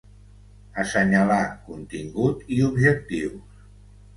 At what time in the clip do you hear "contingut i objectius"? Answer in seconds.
1.67-3.65